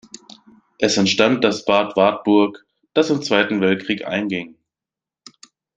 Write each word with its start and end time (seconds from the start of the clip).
Es 0.79 0.97
entstand 0.97 1.43
das 1.43 1.63
Bad 1.63 1.95
Wartburg, 1.95 2.65
das 2.95 3.11
im 3.11 3.21
Zweiten 3.21 3.61
Weltkrieg 3.61 4.03
einging. 4.03 4.57